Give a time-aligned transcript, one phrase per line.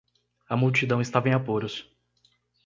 [0.49, 1.87] A multidão estava em apuros.